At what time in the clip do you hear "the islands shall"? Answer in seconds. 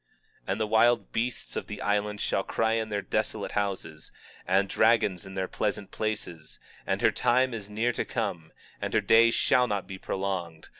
1.67-2.41